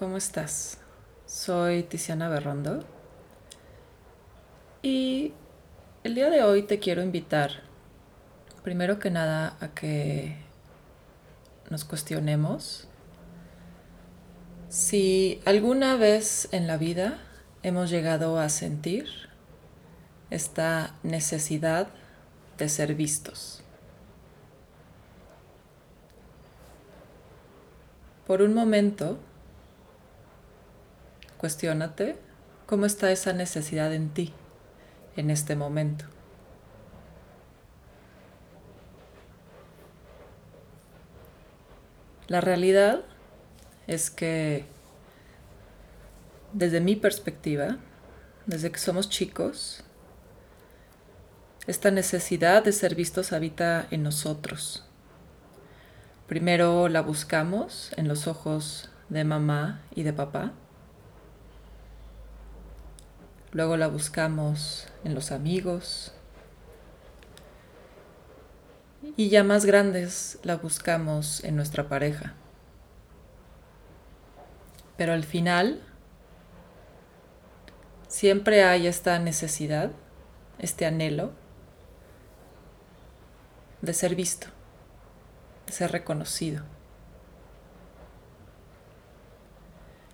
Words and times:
¿cómo 0.00 0.16
estás? 0.16 0.78
Soy 1.26 1.82
Tiziana 1.82 2.30
Berrondo 2.30 2.82
y 4.80 5.34
el 6.04 6.14
día 6.14 6.30
de 6.30 6.42
hoy 6.42 6.62
te 6.62 6.78
quiero 6.78 7.02
invitar, 7.02 7.50
primero 8.64 8.98
que 8.98 9.10
nada, 9.10 9.58
a 9.60 9.74
que 9.74 10.38
nos 11.68 11.84
cuestionemos 11.84 12.88
si 14.70 15.42
alguna 15.44 15.96
vez 15.96 16.48
en 16.50 16.66
la 16.66 16.78
vida 16.78 17.18
hemos 17.62 17.90
llegado 17.90 18.38
a 18.38 18.48
sentir 18.48 19.06
esta 20.30 20.94
necesidad 21.02 21.88
de 22.56 22.70
ser 22.70 22.94
vistos. 22.94 23.62
Por 28.26 28.40
un 28.40 28.54
momento, 28.54 29.18
cuestiónate 31.40 32.16
cómo 32.66 32.84
está 32.84 33.10
esa 33.10 33.32
necesidad 33.32 33.94
en 33.94 34.10
ti 34.10 34.34
en 35.16 35.30
este 35.30 35.56
momento. 35.56 36.04
La 42.28 42.42
realidad 42.42 43.00
es 43.86 44.10
que 44.10 44.66
desde 46.52 46.80
mi 46.80 46.94
perspectiva, 46.94 47.78
desde 48.44 48.70
que 48.70 48.78
somos 48.78 49.08
chicos, 49.08 49.82
esta 51.66 51.90
necesidad 51.90 52.62
de 52.62 52.72
ser 52.72 52.94
vistos 52.94 53.32
habita 53.32 53.86
en 53.90 54.02
nosotros. 54.02 54.84
Primero 56.26 56.88
la 56.88 57.00
buscamos 57.00 57.92
en 57.96 58.08
los 58.08 58.26
ojos 58.26 58.90
de 59.08 59.24
mamá 59.24 59.80
y 59.94 60.02
de 60.02 60.12
papá. 60.12 60.52
Luego 63.52 63.76
la 63.76 63.88
buscamos 63.88 64.86
en 65.04 65.14
los 65.14 65.32
amigos. 65.32 66.12
Y 69.16 69.28
ya 69.28 69.44
más 69.44 69.64
grandes 69.64 70.38
la 70.42 70.56
buscamos 70.56 71.42
en 71.44 71.56
nuestra 71.56 71.88
pareja. 71.88 72.34
Pero 74.96 75.12
al 75.12 75.24
final 75.24 75.82
siempre 78.08 78.64
hay 78.64 78.86
esta 78.86 79.18
necesidad, 79.18 79.90
este 80.58 80.86
anhelo 80.86 81.32
de 83.80 83.94
ser 83.94 84.14
visto 84.14 84.48
ser 85.70 85.92
reconocido. 85.92 86.62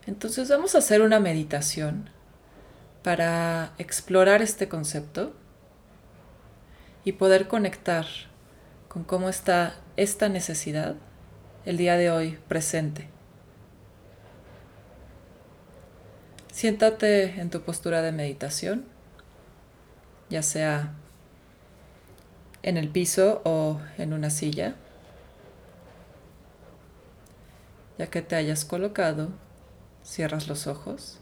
Entonces 0.07 0.49
vamos 0.49 0.75
a 0.75 0.79
hacer 0.79 1.03
una 1.03 1.19
meditación 1.19 2.11
para 3.07 3.73
explorar 3.79 4.43
este 4.43 4.69
concepto 4.69 5.33
y 7.05 7.13
poder 7.13 7.47
conectar 7.47 8.05
con 8.89 9.05
cómo 9.05 9.29
está 9.29 9.77
esta 9.97 10.29
necesidad 10.29 10.97
el 11.67 11.77
día 11.77 11.97
de 11.97 12.11
hoy 12.11 12.37
presente. 12.49 13.07
Siéntate 16.51 17.41
en 17.41 17.49
tu 17.49 17.61
postura 17.61 18.03
de 18.03 18.11
meditación, 18.11 18.85
ya 20.29 20.43
sea 20.43 20.93
en 22.65 22.77
el 22.77 22.89
piso 22.89 23.41
o 23.45 23.81
en 23.99 24.15
una 24.15 24.31
silla. 24.31 24.75
Ya 27.99 28.09
que 28.09 28.21
te 28.21 28.35
hayas 28.35 28.65
colocado, 28.65 29.29
cierras 30.03 30.49
los 30.49 30.67
ojos. 30.67 31.21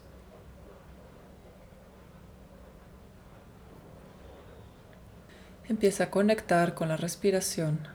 Empieza 5.75 6.05
a 6.05 6.09
conectar 6.09 6.73
con 6.73 6.87
la 6.87 6.95
respiración, 6.95 7.85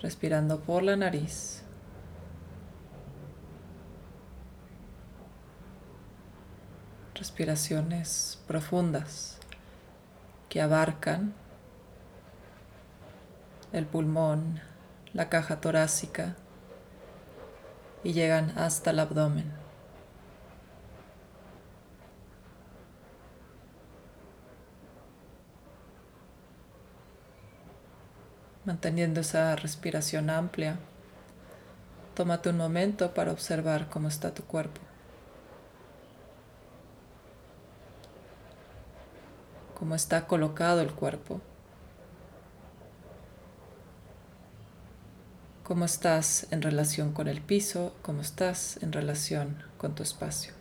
respirando 0.00 0.60
por 0.60 0.82
la 0.82 0.96
nariz. 0.96 1.62
Respiraciones 7.14 8.42
profundas 8.46 9.40
que 10.48 10.62
abarcan 10.62 11.34
el 13.74 13.84
pulmón, 13.84 14.62
la 15.12 15.28
caja 15.28 15.60
torácica, 15.60 16.34
y 18.02 18.14
llegan 18.14 18.56
hasta 18.56 18.88
el 18.88 19.00
abdomen. 19.00 19.65
Manteniendo 28.66 29.20
esa 29.22 29.56
respiración 29.56 30.28
amplia, 30.28 30.76
tómate 32.14 32.50
un 32.50 32.58
momento 32.58 33.14
para 33.14 33.32
observar 33.32 33.88
cómo 33.88 34.08
está 34.08 34.34
tu 34.34 34.42
cuerpo. 34.42 34.82
Cómo 39.78 39.94
está 39.94 40.26
colocado 40.26 40.82
el 40.82 40.92
cuerpo. 40.92 41.40
cómo 45.66 45.84
estás 45.84 46.46
en 46.52 46.62
relación 46.62 47.12
con 47.12 47.26
el 47.26 47.40
piso, 47.40 47.92
cómo 48.00 48.20
estás 48.20 48.80
en 48.84 48.92
relación 48.92 49.64
con 49.78 49.96
tu 49.96 50.04
espacio. 50.04 50.52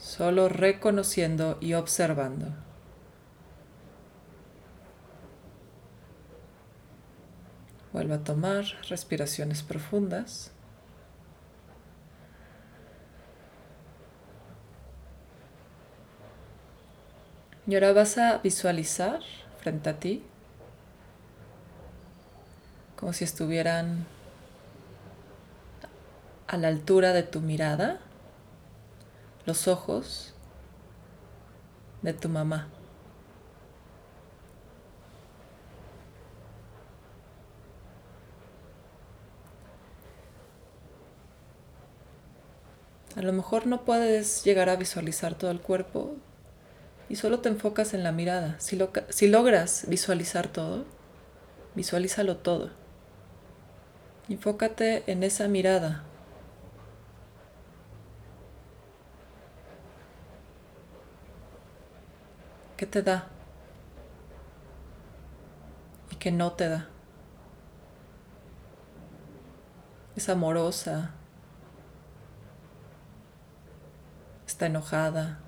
Solo 0.00 0.48
reconociendo 0.48 1.58
y 1.60 1.74
observando. 1.74 2.46
Vuelvo 7.92 8.14
a 8.14 8.18
tomar 8.24 8.64
respiraciones 8.88 9.62
profundas. 9.62 10.52
Y 17.66 17.74
ahora 17.74 17.92
vas 17.92 18.16
a 18.16 18.38
visualizar 18.38 19.20
frente 19.60 19.90
a 19.90 20.00
ti, 20.00 20.24
como 22.96 23.12
si 23.12 23.24
estuvieran 23.24 24.06
a 26.48 26.56
la 26.56 26.68
altura 26.68 27.12
de 27.12 27.22
tu 27.22 27.40
mirada, 27.40 28.00
los 29.46 29.68
ojos 29.68 30.34
de 32.02 32.12
tu 32.12 32.28
mamá. 32.28 32.68
A 43.16 43.22
lo 43.22 43.32
mejor 43.32 43.66
no 43.66 43.84
puedes 43.84 44.44
llegar 44.44 44.68
a 44.68 44.76
visualizar 44.76 45.34
todo 45.34 45.50
el 45.50 45.60
cuerpo, 45.60 46.14
y 47.10 47.16
solo 47.16 47.40
te 47.40 47.48
enfocas 47.48 47.92
en 47.92 48.04
la 48.04 48.12
mirada. 48.12 48.54
Si, 48.60 48.78
si 49.08 49.26
logras 49.26 49.84
visualizar 49.88 50.46
todo, 50.46 50.84
visualízalo 51.74 52.36
todo. 52.36 52.70
Enfócate 54.28 55.02
en 55.08 55.24
esa 55.24 55.48
mirada. 55.48 56.04
¿Qué 62.80 62.86
te 62.86 63.02
da? 63.02 63.26
¿Y 66.10 66.16
qué 66.16 66.32
no 66.32 66.52
te 66.52 66.66
da? 66.66 66.88
Es 70.16 70.30
amorosa. 70.30 71.10
Está 74.46 74.64
enojada. 74.64 75.40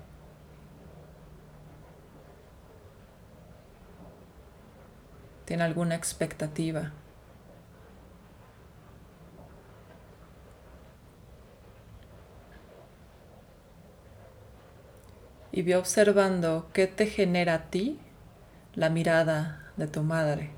tiene 5.45 5.63
alguna 5.63 5.95
expectativa. 5.95 6.91
y 15.55 15.61
ve 15.61 15.75
observando 15.75 16.67
qué 16.73 16.87
te 16.87 17.05
genera 17.05 17.53
a 17.53 17.69
ti 17.69 17.99
la 18.73 18.89
mirada 18.89 19.71
de 19.77 19.87
tu 19.87 20.01
madre. 20.01 20.49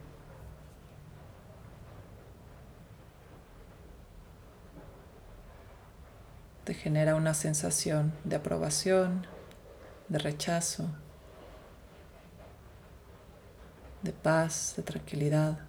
Te 6.64 6.74
genera 6.74 7.16
una 7.16 7.34
sensación 7.34 8.14
de 8.24 8.38
aprobación, 8.38 9.28
de 10.08 10.18
rechazo, 10.18 10.88
de 14.02 14.14
paz, 14.14 14.76
de 14.78 14.84
tranquilidad. 14.84 15.60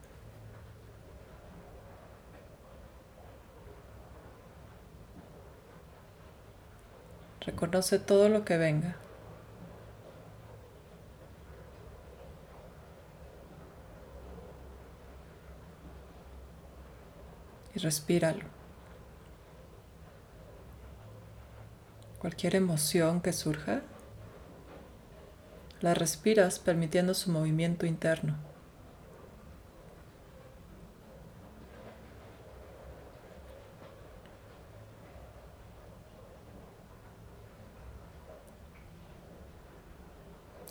Reconoce 7.41 7.99
todo 7.99 8.29
lo 8.29 8.45
que 8.45 8.57
venga. 8.57 8.97
Y 17.77 17.79
respíralo. 17.79 18.47
Cualquier 22.19 22.57
emoción 22.57 23.21
que 23.21 23.35
surja, 23.35 23.83
la 25.83 25.93
respiras 25.93 26.59
permitiendo 26.59 27.13
su 27.13 27.31
movimiento 27.31 27.85
interno. 27.85 28.39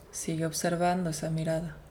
Sigue 0.09 0.47
observando 0.47 1.11
esa 1.11 1.29
mirada. 1.29 1.84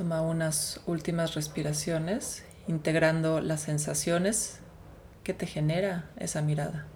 Toma 0.00 0.22
unas 0.22 0.80
últimas 0.86 1.34
respiraciones, 1.34 2.42
integrando 2.66 3.42
las 3.42 3.60
sensaciones 3.60 4.60
que 5.24 5.34
te 5.34 5.44
genera 5.44 6.08
esa 6.16 6.40
mirada. 6.40 6.86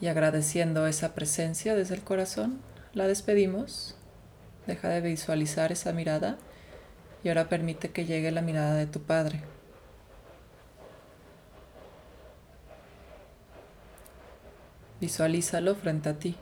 Y 0.00 0.06
agradeciendo 0.06 0.86
esa 0.86 1.14
presencia 1.14 1.74
desde 1.74 1.96
el 1.96 2.02
corazón, 2.02 2.62
la 2.94 3.06
despedimos. 3.06 3.94
Deja 4.66 4.88
de 4.88 5.02
visualizar 5.02 5.70
esa 5.70 5.92
mirada 5.92 6.38
y 7.22 7.28
ahora 7.28 7.50
permite 7.50 7.90
que 7.90 8.06
llegue 8.06 8.30
la 8.30 8.40
mirada 8.40 8.74
de 8.74 8.86
tu 8.86 9.02
Padre. 9.02 9.55
Visualízalo 15.00 15.74
frente 15.74 16.08
a 16.08 16.18
ti. 16.18 16.36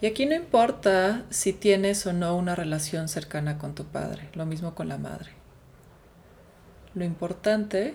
Y 0.00 0.06
aquí 0.06 0.26
no 0.26 0.34
importa 0.34 1.24
si 1.30 1.52
tienes 1.54 2.06
o 2.06 2.12
no 2.12 2.36
una 2.36 2.54
relación 2.54 3.08
cercana 3.08 3.56
con 3.56 3.74
tu 3.74 3.86
padre, 3.86 4.28
lo 4.34 4.44
mismo 4.44 4.74
con 4.74 4.88
la 4.88 4.98
madre. 4.98 5.30
Lo 6.94 7.04
importante 7.04 7.94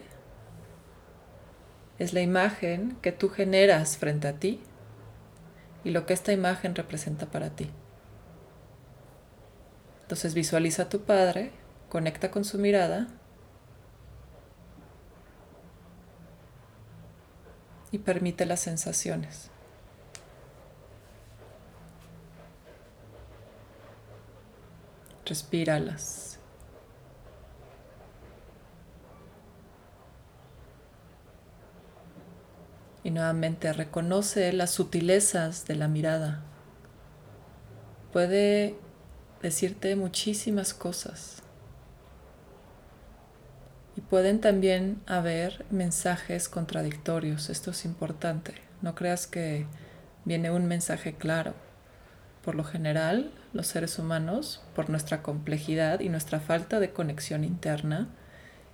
es 1.99 2.13
la 2.13 2.21
imagen 2.21 2.97
que 3.01 3.11
tú 3.11 3.29
generas 3.29 3.97
frente 3.97 4.27
a 4.27 4.33
ti 4.33 4.59
y 5.83 5.91
lo 5.91 6.07
que 6.07 6.13
esta 6.13 6.33
imagen 6.33 6.73
representa 6.73 7.27
para 7.27 7.51
ti. 7.51 7.69
Entonces 10.01 10.33
visualiza 10.33 10.83
a 10.83 10.89
tu 10.89 11.01
padre, 11.01 11.51
conecta 11.89 12.31
con 12.31 12.43
su 12.43 12.57
mirada 12.57 13.07
y 17.91 17.99
permite 17.99 18.45
las 18.45 18.61
sensaciones. 18.61 19.49
Respíralas. 25.25 26.39
Y 33.03 33.11
nuevamente 33.11 33.73
reconoce 33.73 34.53
las 34.53 34.71
sutilezas 34.71 35.65
de 35.65 35.75
la 35.75 35.87
mirada. 35.87 36.43
Puede 38.13 38.75
decirte 39.41 39.95
muchísimas 39.95 40.73
cosas. 40.73 41.40
Y 43.95 44.01
pueden 44.01 44.39
también 44.39 45.01
haber 45.05 45.65
mensajes 45.69 46.47
contradictorios. 46.47 47.49
Esto 47.49 47.71
es 47.71 47.85
importante. 47.85 48.53
No 48.81 48.95
creas 48.95 49.27
que 49.27 49.65
viene 50.25 50.51
un 50.51 50.65
mensaje 50.67 51.13
claro. 51.13 51.53
Por 52.43 52.55
lo 52.55 52.63
general, 52.63 53.31
los 53.53 53.67
seres 53.67 53.99
humanos, 53.99 54.63
por 54.75 54.89
nuestra 54.89 55.21
complejidad 55.21 55.99
y 55.99 56.09
nuestra 56.09 56.39
falta 56.39 56.79
de 56.79 56.91
conexión 56.91 57.43
interna, 57.43 58.07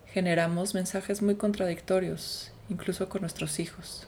generamos 0.06 0.74
mensajes 0.74 1.22
muy 1.22 1.36
contradictorios, 1.36 2.54
incluso 2.70 3.10
con 3.10 3.22
nuestros 3.22 3.60
hijos. 3.60 4.08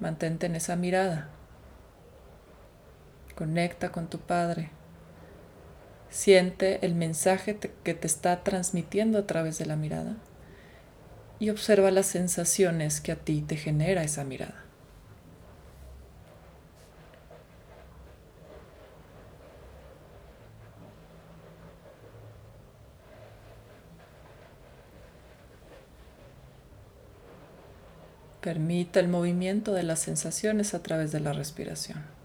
Mantente 0.00 0.46
en 0.46 0.56
esa 0.56 0.76
mirada. 0.76 1.28
Conecta 3.34 3.90
con 3.90 4.08
tu 4.08 4.18
Padre. 4.18 4.70
Siente 6.16 6.78
el 6.86 6.94
mensaje 6.94 7.58
que 7.84 7.92
te 7.92 8.06
está 8.06 8.42
transmitiendo 8.42 9.18
a 9.18 9.26
través 9.26 9.58
de 9.58 9.66
la 9.66 9.76
mirada 9.76 10.16
y 11.38 11.50
observa 11.50 11.90
las 11.90 12.06
sensaciones 12.06 13.02
que 13.02 13.12
a 13.12 13.16
ti 13.16 13.42
te 13.42 13.58
genera 13.58 14.02
esa 14.02 14.24
mirada. 14.24 14.64
Permita 28.40 29.00
el 29.00 29.08
movimiento 29.08 29.74
de 29.74 29.82
las 29.82 29.98
sensaciones 29.98 30.72
a 30.72 30.82
través 30.82 31.12
de 31.12 31.20
la 31.20 31.34
respiración. 31.34 32.15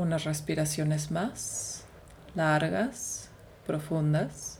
Unas 0.00 0.24
respiraciones 0.24 1.10
más, 1.10 1.84
largas, 2.34 3.28
profundas. 3.66 4.58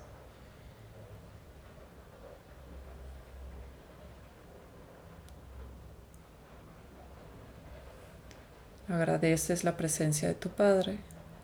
Agradeces 8.87 9.65
la 9.65 9.79
presencia 9.79 10.29
de 10.29 10.35
tu 10.35 10.51
Padre 10.51 10.99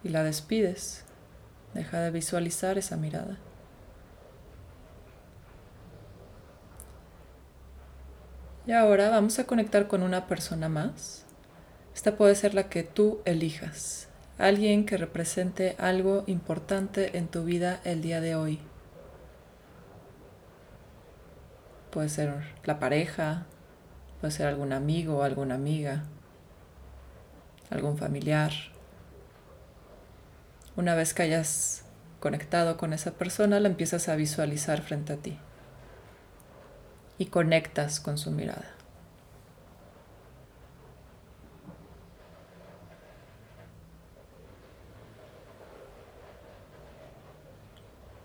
y 0.04 0.10
la 0.10 0.22
despides. 0.22 1.06
Deja 1.72 1.98
de 2.00 2.10
visualizar 2.10 2.76
esa 2.76 2.98
mirada. 2.98 3.38
Y 8.66 8.72
ahora 8.72 9.08
vamos 9.08 9.38
a 9.38 9.46
conectar 9.46 9.88
con 9.88 10.02
una 10.02 10.26
persona 10.26 10.68
más. 10.68 11.24
Esta 11.96 12.14
puede 12.14 12.34
ser 12.34 12.52
la 12.52 12.68
que 12.68 12.82
tú 12.82 13.22
elijas. 13.24 14.08
Alguien 14.36 14.84
que 14.84 14.98
represente 14.98 15.76
algo 15.78 16.24
importante 16.26 17.16
en 17.16 17.26
tu 17.26 17.42
vida 17.42 17.80
el 17.84 18.02
día 18.02 18.20
de 18.20 18.36
hoy. 18.36 18.60
Puede 21.90 22.10
ser 22.10 22.34
la 22.64 22.78
pareja, 22.78 23.46
puede 24.20 24.30
ser 24.30 24.46
algún 24.46 24.74
amigo 24.74 25.22
alguna 25.22 25.54
amiga 25.54 26.04
algún 27.70 27.96
familiar. 27.96 28.52
Una 30.76 30.94
vez 30.94 31.14
que 31.14 31.22
hayas 31.22 31.82
conectado 32.20 32.76
con 32.76 32.92
esa 32.92 33.12
persona, 33.12 33.58
la 33.58 33.68
empiezas 33.68 34.10
a 34.10 34.16
visualizar 34.16 34.82
frente 34.82 35.14
a 35.14 35.16
ti 35.16 35.38
y 37.16 37.26
conectas 37.26 38.00
con 38.00 38.18
su 38.18 38.30
mirada. 38.30 38.75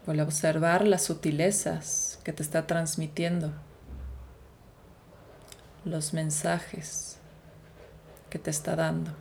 A 0.08 0.24
observar 0.24 0.86
las 0.86 1.04
sutilezas 1.04 2.20
que 2.24 2.34
te 2.34 2.44
está 2.44 2.68
transmitiendo, 2.68 3.54
los 5.86 6.14
mensajes 6.14 7.18
que 8.30 8.38
te 8.38 8.50
está 8.50 8.76
dando. 8.76 9.12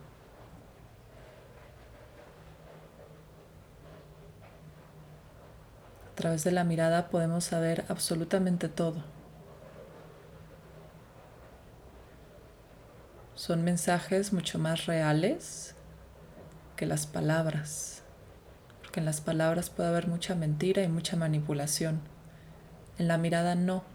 A 6.11 6.15
través 6.15 6.43
de 6.43 6.51
la 6.51 6.63
mirada 6.63 7.07
podemos 7.09 7.45
saber 7.45 7.85
absolutamente 7.87 8.67
todo. 8.67 9.03
Son 13.35 13.63
mensajes 13.63 14.33
mucho 14.33 14.59
más 14.59 14.87
reales 14.87 15.73
que 16.75 16.85
las 16.85 17.07
palabras, 17.07 18.00
porque 18.91 18.99
en 18.99 19.05
las 19.05 19.21
palabras 19.21 19.69
puede 19.69 19.87
haber 19.87 20.09
mucha 20.09 20.35
mentira 20.35 20.83
y 20.83 20.89
mucha 20.89 21.15
manipulación. 21.15 22.01
En 22.97 23.07
la 23.07 23.17
mirada 23.17 23.55
no. 23.55 23.85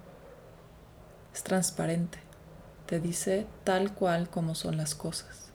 Es 1.35 1.43
transparente. 1.43 2.17
Te 2.87 2.99
dice 2.99 3.47
tal 3.62 3.93
cual 3.93 4.31
como 4.31 4.55
son 4.55 4.79
las 4.79 4.95
cosas. 4.95 5.50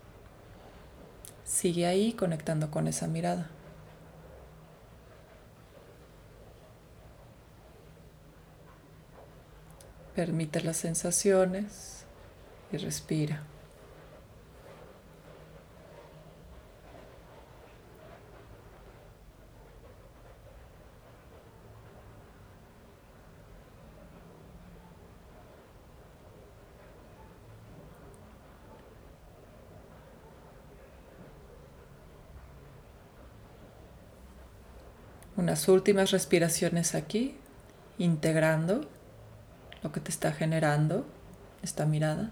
Sigue 1.44 1.88
ahí 1.88 2.14
conectando 2.14 2.70
con 2.70 2.88
esa 2.88 3.08
mirada. 3.08 3.50
Permite 10.14 10.62
las 10.62 10.78
sensaciones 10.78 12.06
y 12.72 12.78
respira. 12.78 13.42
Unas 35.42 35.68
últimas 35.68 36.12
respiraciones 36.12 36.94
aquí, 36.94 37.36
integrando 37.98 38.88
lo 39.82 39.92
que 39.92 40.00
te 40.00 40.12
está 40.12 40.34
generando 40.34 41.04
esta 41.64 41.88
mirada. 41.88 42.30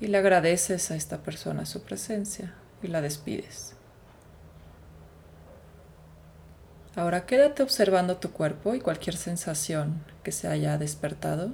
Y 0.00 0.08
le 0.08 0.18
agradeces 0.18 0.90
a 0.90 0.96
esta 0.96 1.22
persona 1.22 1.66
su 1.66 1.84
presencia 1.84 2.52
y 2.82 2.88
la 2.88 3.00
despides. 3.00 3.75
Ahora 6.96 7.26
quédate 7.26 7.62
observando 7.62 8.16
tu 8.16 8.32
cuerpo 8.32 8.74
y 8.74 8.80
cualquier 8.80 9.16
sensación 9.16 10.02
que 10.22 10.32
se 10.32 10.48
haya 10.48 10.78
despertado. 10.78 11.50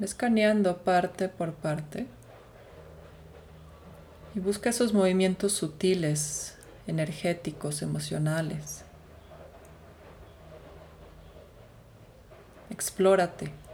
Escaneando 0.00 0.78
parte 0.78 1.28
por 1.28 1.52
parte 1.52 2.06
y 4.34 4.40
busca 4.40 4.70
esos 4.70 4.94
movimientos 4.94 5.52
sutiles, 5.52 6.56
energéticos, 6.86 7.82
emocionales. 7.82 8.84
Explórate. 12.70 13.67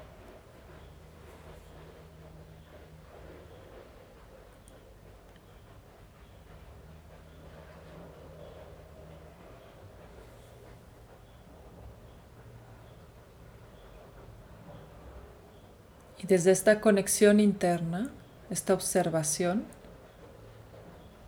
Y 16.25 16.27
desde 16.27 16.53
esta 16.53 16.81
conexión 16.81 17.39
interna, 17.39 18.11
esta 18.49 18.73
observación, 18.73 19.65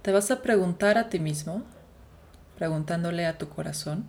te 0.00 0.10
vas 0.10 0.30
a 0.30 0.40
preguntar 0.40 0.96
a 0.96 1.10
ti 1.10 1.20
mismo, 1.20 1.64
preguntándole 2.56 3.26
a 3.26 3.36
tu 3.36 3.50
corazón, 3.50 4.06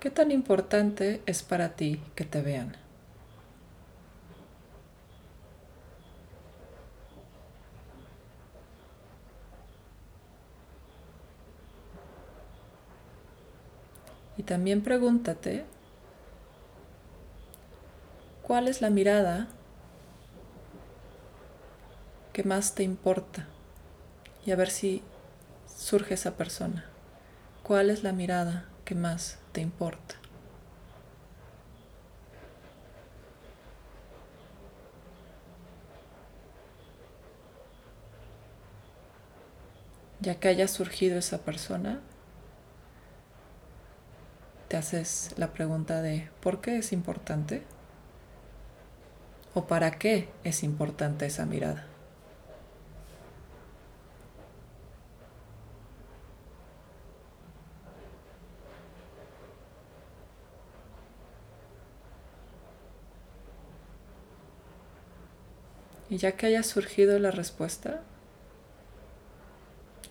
¿qué 0.00 0.08
tan 0.08 0.30
importante 0.30 1.20
es 1.26 1.42
para 1.42 1.76
ti 1.76 2.00
que 2.14 2.24
te 2.24 2.40
vean? 2.40 2.74
Y 14.38 14.42
también 14.42 14.80
pregúntate 14.80 15.66
¿Cuál 18.46 18.68
es 18.68 18.80
la 18.80 18.90
mirada 18.90 19.48
que 22.32 22.44
más 22.44 22.76
te 22.76 22.84
importa? 22.84 23.44
Y 24.44 24.52
a 24.52 24.56
ver 24.56 24.70
si 24.70 25.02
surge 25.66 26.14
esa 26.14 26.36
persona. 26.36 26.84
¿Cuál 27.64 27.90
es 27.90 28.04
la 28.04 28.12
mirada 28.12 28.66
que 28.84 28.94
más 28.94 29.38
te 29.50 29.62
importa? 29.62 30.14
Ya 40.20 40.36
que 40.38 40.46
haya 40.46 40.68
surgido 40.68 41.18
esa 41.18 41.38
persona, 41.38 41.98
te 44.68 44.76
haces 44.76 45.34
la 45.36 45.52
pregunta 45.52 46.00
de 46.00 46.30
¿por 46.40 46.60
qué 46.60 46.76
es 46.76 46.92
importante? 46.92 47.64
¿O 49.56 49.66
para 49.66 49.92
qué 49.92 50.28
es 50.44 50.62
importante 50.62 51.24
esa 51.24 51.46
mirada? 51.46 51.86
Y 66.10 66.18
ya 66.18 66.32
que 66.32 66.44
haya 66.48 66.62
surgido 66.62 67.18
la 67.18 67.30
respuesta, 67.30 68.02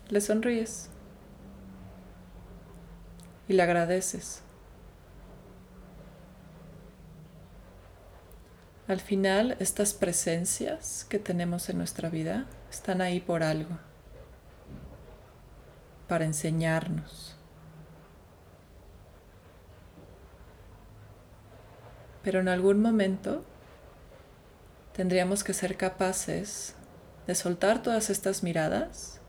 le 0.10 0.22
sonríes 0.22 0.90
y 3.48 3.54
le 3.54 3.62
agradeces. 3.62 4.45
Al 8.88 9.00
final, 9.00 9.58
estas 9.60 9.96
presencias 9.96 11.08
que 11.10 11.18
tenemos 11.18 11.70
en 11.70 11.80
nuestra 11.80 12.08
vida 12.10 12.46
están 12.70 13.02
ahí 13.02 13.20
por 13.20 13.42
algo, 13.42 13.80
para 16.08 16.26
enseñarnos. 16.26 17.36
Pero 22.22 22.42
en 22.42 22.48
algún 22.48 22.80
momento 22.80 23.44
tendríamos 24.94 25.44
que 25.44 25.54
ser 25.54 25.78
capaces 25.78 26.76
de 27.26 27.34
soltar 27.34 27.82
todas 27.82 28.12
estas 28.12 28.44
miradas 28.44 29.20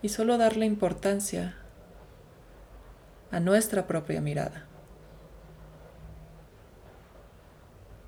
y 0.00 0.10
solo 0.10 0.38
darle 0.38 0.64
importancia 0.64 1.56
a 3.32 3.40
nuestra 3.40 3.88
propia 3.88 4.20
mirada. 4.20 4.68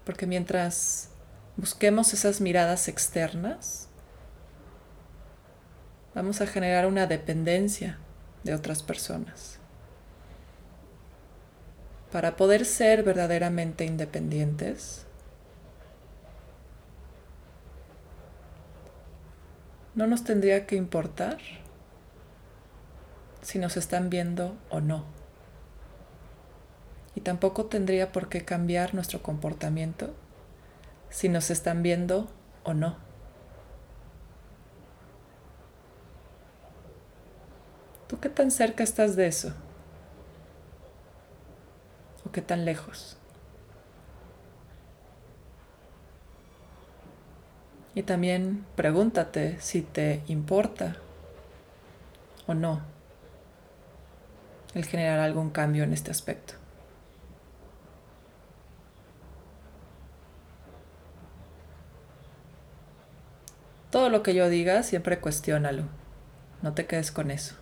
Porque 0.06 0.25
mientras 0.28 1.08
busquemos 1.56 2.14
esas 2.14 2.40
miradas 2.40 2.86
externas, 2.86 3.88
vamos 6.14 6.40
a 6.40 6.46
generar 6.46 6.86
una 6.86 7.08
dependencia 7.08 7.98
de 8.44 8.54
otras 8.54 8.84
personas. 8.84 9.58
Para 12.12 12.36
poder 12.36 12.64
ser 12.64 13.02
verdaderamente 13.02 13.84
independientes, 13.84 15.06
no 19.96 20.06
nos 20.06 20.22
tendría 20.22 20.66
que 20.68 20.76
importar 20.76 21.38
si 23.42 23.58
nos 23.58 23.76
están 23.76 24.08
viendo 24.08 24.56
o 24.70 24.80
no 24.80 25.25
y 27.16 27.23
tampoco 27.23 27.64
tendría 27.64 28.12
por 28.12 28.28
qué 28.28 28.44
cambiar 28.44 28.94
nuestro 28.94 29.23
comportamiento 29.23 30.14
si 31.08 31.30
nos 31.30 31.50
están 31.50 31.82
viendo 31.82 32.28
o 32.62 32.75
no. 32.75 32.96
¿Tú 38.06 38.20
qué 38.20 38.28
tan 38.28 38.50
cerca 38.50 38.85
estás 38.85 39.16
de 39.16 39.26
eso? 39.26 39.54
¿O 42.26 42.30
qué 42.30 42.42
tan 42.42 42.66
lejos? 42.66 43.16
Y 47.94 48.02
también 48.02 48.66
pregúntate 48.76 49.58
si 49.58 49.80
te 49.80 50.23
importa 50.28 50.96
o 52.46 52.52
no 52.52 52.82
el 54.75 54.85
generar 54.85 55.18
algún 55.20 55.49
cambio 55.49 55.82
en 55.82 55.94
este 55.94 56.11
aspecto. 56.11 56.65
Todo 63.96 64.10
lo 64.10 64.22
que 64.22 64.34
yo 64.34 64.50
diga, 64.50 64.82
siempre 64.82 65.20
cuestiónalo. 65.20 65.84
No 66.60 66.74
te 66.74 66.84
quedes 66.84 67.10
con 67.10 67.30
eso. 67.30 67.54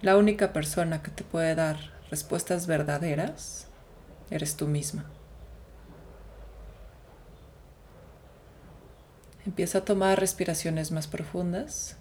La 0.00 0.16
única 0.16 0.54
persona 0.54 1.02
que 1.02 1.10
te 1.10 1.24
puede 1.24 1.54
dar 1.54 1.76
respuestas 2.08 2.66
verdaderas 2.66 3.66
eres 4.30 4.56
tú 4.56 4.66
misma. 4.66 5.04
Empieza 9.44 9.76
a 9.76 9.84
tomar 9.84 10.18
respiraciones 10.18 10.90
más 10.90 11.06
profundas. 11.06 11.98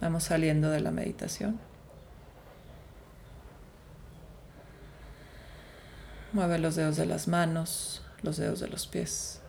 Vamos 0.00 0.24
saliendo 0.24 0.68
de 0.68 0.80
la 0.80 0.90
meditación. 0.90 1.60
Mueve 6.32 6.58
los 6.58 6.74
dedos 6.74 6.96
de 6.96 7.06
las 7.06 7.28
manos, 7.28 8.02
los 8.22 8.36
dedos 8.36 8.58
de 8.58 8.66
los 8.66 8.88
pies. 8.88 9.42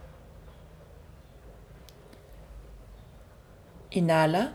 Inhala, 3.91 4.53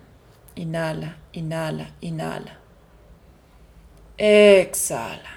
inhala, 0.54 1.16
inhala, 1.32 1.90
inhala. 2.00 2.58
Exhala. 4.16 5.30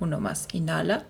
Uno 0.00 0.18
más, 0.18 0.48
inhala. 0.52 1.04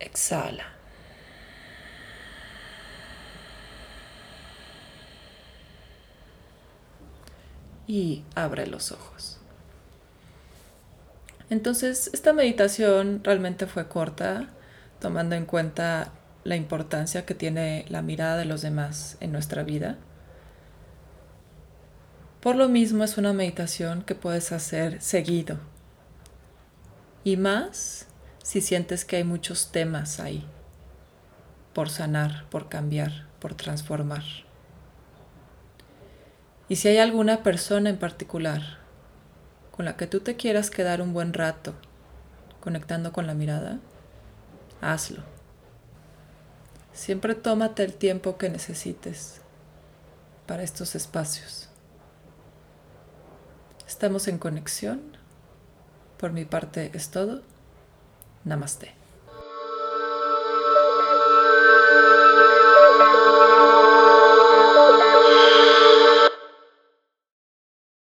Exhala. 0.00 0.64
Y 7.86 8.24
abre 8.34 8.66
los 8.66 8.90
ojos. 8.90 9.43
Entonces, 11.54 12.10
esta 12.12 12.32
meditación 12.32 13.20
realmente 13.22 13.68
fue 13.68 13.86
corta, 13.86 14.48
tomando 14.98 15.36
en 15.36 15.46
cuenta 15.46 16.10
la 16.42 16.56
importancia 16.56 17.24
que 17.24 17.36
tiene 17.36 17.84
la 17.88 18.02
mirada 18.02 18.36
de 18.36 18.44
los 18.44 18.60
demás 18.60 19.16
en 19.20 19.30
nuestra 19.30 19.62
vida. 19.62 19.96
Por 22.40 22.56
lo 22.56 22.68
mismo 22.68 23.04
es 23.04 23.18
una 23.18 23.32
meditación 23.32 24.02
que 24.02 24.16
puedes 24.16 24.50
hacer 24.50 25.00
seguido. 25.00 25.60
Y 27.22 27.36
más 27.36 28.08
si 28.42 28.60
sientes 28.60 29.04
que 29.04 29.14
hay 29.14 29.24
muchos 29.24 29.70
temas 29.70 30.18
ahí 30.18 30.44
por 31.72 31.88
sanar, 31.88 32.46
por 32.50 32.68
cambiar, 32.68 33.28
por 33.38 33.54
transformar. 33.54 34.24
Y 36.68 36.74
si 36.74 36.88
hay 36.88 36.98
alguna 36.98 37.44
persona 37.44 37.90
en 37.90 37.96
particular 37.96 38.83
con 39.74 39.84
la 39.84 39.96
que 39.96 40.06
tú 40.06 40.20
te 40.20 40.36
quieras 40.36 40.70
quedar 40.70 41.02
un 41.02 41.12
buen 41.12 41.32
rato 41.32 41.74
conectando 42.60 43.12
con 43.12 43.26
la 43.26 43.34
mirada, 43.34 43.80
hazlo. 44.80 45.24
Siempre 46.92 47.34
tómate 47.34 47.82
el 47.82 47.92
tiempo 47.92 48.38
que 48.38 48.48
necesites 48.48 49.40
para 50.46 50.62
estos 50.62 50.94
espacios. 50.94 51.68
Estamos 53.84 54.28
en 54.28 54.38
conexión. 54.38 55.02
Por 56.18 56.30
mi 56.30 56.44
parte 56.44 56.92
es 56.94 57.10
todo. 57.10 57.42
Namaste. 58.44 59.03